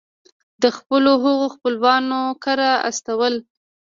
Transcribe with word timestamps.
د 0.61 0.63
خپلو 0.77 1.11
هغو 1.23 1.47
خپلوانو 1.55 2.19
کره 2.43 2.71
استول. 2.89 3.35